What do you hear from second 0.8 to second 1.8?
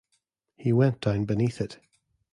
down beneath it.